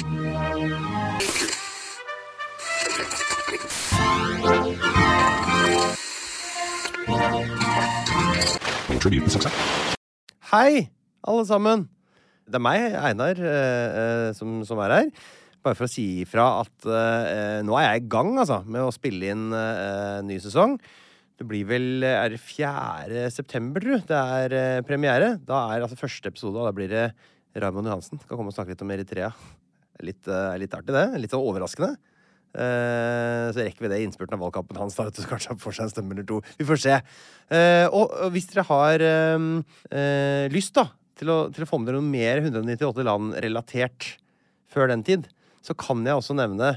[0.00, 0.08] Hei,
[11.20, 11.84] alle sammen.
[12.48, 13.44] Det er meg, Einar, eh,
[14.00, 15.12] eh, som, som er her.
[15.60, 18.96] Bare for å si ifra at eh, nå er jeg i gang altså, med å
[18.96, 20.80] spille inn eh, ny sesong.
[21.36, 23.28] Det blir vel er det 4.
[23.36, 24.00] september, tror.
[24.08, 25.36] Det er eh, premiere.
[25.44, 27.10] Da er altså første episode, og da blir det
[27.52, 28.24] Raymond Johansen.
[28.24, 29.34] Skal komme og snakke litt om Eritrea.
[30.06, 31.06] Litt, eh, litt artig, det.
[31.20, 31.94] Litt sånn overraskende.
[32.50, 34.96] Uh, så rekker vi det i innspurten av valgkampen hans.
[34.98, 36.40] Da, så kanskje han får seg en stemme eller to.
[36.58, 36.96] Vi får se.
[37.46, 40.88] Uh, og, hvis dere har eh, lyst da,
[41.20, 44.08] til å, til å få med dere noe mer 198 land-relatert
[44.70, 45.28] før den tid,
[45.62, 46.74] så kan jeg også nevne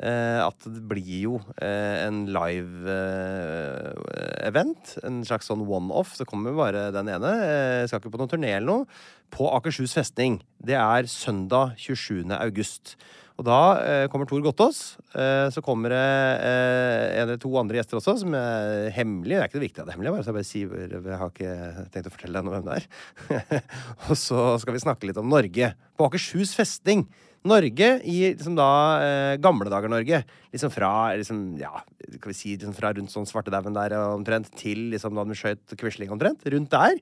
[0.00, 4.94] at det blir jo eh, en live eh, event.
[5.04, 6.14] En slags sånn one-off.
[6.16, 7.32] Det kommer bare den ene.
[7.44, 9.00] Eh, skal ikke på noen turné eller noe.
[9.30, 10.40] På Akershus festning.
[10.56, 12.32] Det er søndag 27.
[12.38, 12.96] august.
[13.40, 14.98] Og da eh, kommer Tor Gottaas.
[15.16, 16.00] Eh, så kommer det
[16.44, 19.38] eh, en eller to andre gjester også, som er hemmelige.
[19.38, 20.74] Det er ikke det viktige at det er hemmelig, bare så jeg bare sier
[21.08, 23.64] Jeg har ikke tenkt å fortelle deg noe hvem det er.
[24.10, 25.72] og så skal vi snakke litt om Norge.
[25.96, 27.06] På Akershus festning.
[27.48, 28.68] Norge i liksom da
[29.00, 30.20] eh, gamle dager Norge.
[30.52, 31.80] Liksom fra liksom, ja,
[32.18, 35.78] skal vi si liksom fra rundt sånn svartedauden der omtrent til liksom da de skjøt
[35.80, 36.44] Quisling omtrent.
[36.44, 37.00] Rundt der.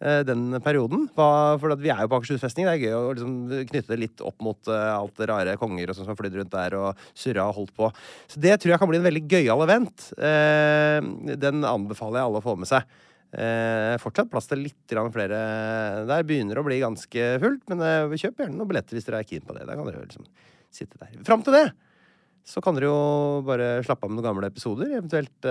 [0.00, 1.06] Eh, Den perioden.
[1.16, 2.68] For vi er jo på Akershus festning.
[2.68, 3.34] Det er gøy å liksom
[3.70, 6.38] knytte det litt opp mot eh, alt det rare konger og sånn som har flydd
[6.40, 7.90] rundt der og surra og holdt på.
[8.30, 10.08] Så det tror jeg kan bli en veldig gøyal event.
[10.18, 11.00] Eh,
[11.38, 12.96] Den anbefaler jeg alle å få med seg.
[14.00, 15.38] Fortsatt plass til litt flere
[16.08, 16.22] der.
[16.24, 17.82] Begynner å bli ganske fullt, men
[18.16, 19.66] kjøp gjerne noen billetter hvis dere er keen på det.
[19.68, 20.24] Da kan dere jo liksom
[20.72, 21.12] sitte der.
[21.28, 21.66] Fram til det
[22.48, 24.94] så kan dere jo bare slappe av med noen gamle episoder.
[24.96, 25.44] Eventuelt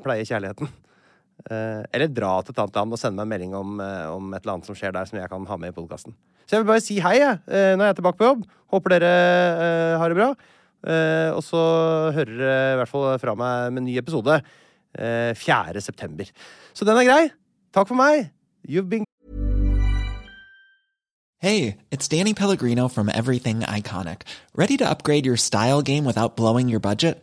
[0.00, 0.72] pleie kjærligheten.
[1.46, 4.34] Eh, eller dra til et annet land og sende meg en melding om, eh, om
[4.34, 6.16] et eller annet som skjer der, som jeg kan ha med i podkasten.
[6.48, 7.40] Så jeg vil bare si hei, jeg.
[7.46, 8.46] når jeg er tilbake på jobb.
[8.72, 9.12] Håper dere
[9.64, 10.30] eh, har det bra.
[10.86, 11.60] Eh, og så
[12.14, 15.80] hører dere i hvert fall fra meg med en ny episode eh, 4.
[15.82, 16.30] september.
[16.74, 17.22] Så den er grei.
[17.74, 18.30] Takk for meg.
[18.68, 19.04] You've been
[21.40, 24.22] Hey, it's Danny Pellegrino from Everything Iconic.
[24.56, 27.22] Ready to upgrade your style game without blowing your budget?